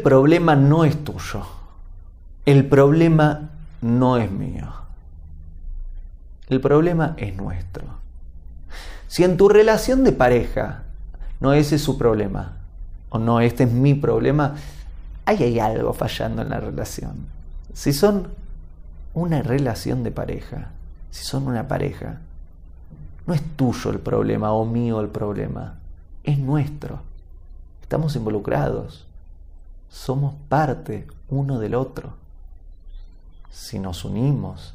problema 0.00 0.56
no 0.56 0.84
es 0.84 1.02
tuyo. 1.04 1.46
El 2.44 2.66
problema 2.66 3.50
no 3.80 4.16
es 4.16 4.30
mío. 4.30 4.68
El 6.48 6.60
problema 6.60 7.14
es 7.16 7.36
nuestro. 7.36 7.84
Si 9.08 9.24
en 9.24 9.36
tu 9.36 9.48
relación 9.48 10.04
de 10.04 10.12
pareja 10.12 10.82
no 11.40 11.52
ese 11.52 11.76
es 11.76 11.82
su 11.82 11.96
problema, 11.96 12.56
o 13.08 13.18
no, 13.18 13.40
este 13.40 13.64
es 13.64 13.72
mi 13.72 13.94
problema, 13.94 14.54
ahí 15.24 15.42
hay 15.42 15.58
algo 15.58 15.92
fallando 15.92 16.42
en 16.42 16.50
la 16.50 16.60
relación. 16.60 17.26
Si 17.72 17.92
son 17.92 18.28
una 19.14 19.42
relación 19.42 20.04
de 20.04 20.10
pareja, 20.10 20.68
si 21.10 21.24
son 21.24 21.46
una 21.46 21.66
pareja, 21.66 22.20
no 23.26 23.34
es 23.34 23.42
tuyo 23.56 23.90
el 23.90 23.98
problema 23.98 24.52
o 24.52 24.64
mío 24.64 25.00
el 25.00 25.08
problema, 25.08 25.74
es 26.24 26.38
nuestro. 26.38 27.00
Estamos 27.82 28.14
involucrados, 28.16 29.06
somos 29.90 30.34
parte 30.48 31.06
uno 31.28 31.58
del 31.58 31.74
otro. 31.74 32.14
Si 33.50 33.78
nos 33.78 34.04
unimos 34.04 34.74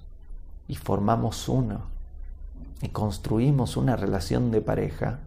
y 0.67 0.75
formamos 0.75 1.47
uno 1.49 1.81
y 2.81 2.89
construimos 2.89 3.77
una 3.77 3.95
relación 3.95 4.51
de 4.51 4.61
pareja, 4.61 5.19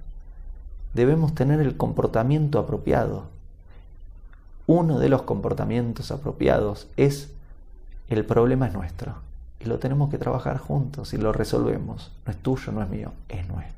debemos 0.94 1.34
tener 1.34 1.60
el 1.60 1.76
comportamiento 1.76 2.58
apropiado. 2.58 3.24
Uno 4.66 4.98
de 4.98 5.08
los 5.08 5.22
comportamientos 5.22 6.10
apropiados 6.10 6.86
es 6.96 7.30
el 8.08 8.24
problema 8.24 8.66
es 8.66 8.74
nuestro 8.74 9.14
y 9.60 9.64
lo 9.64 9.78
tenemos 9.78 10.10
que 10.10 10.18
trabajar 10.18 10.58
juntos 10.58 11.14
y 11.14 11.16
lo 11.16 11.32
resolvemos. 11.32 12.12
No 12.26 12.32
es 12.32 12.38
tuyo, 12.38 12.72
no 12.72 12.82
es 12.82 12.88
mío, 12.88 13.12
es 13.28 13.48
nuestro. 13.48 13.77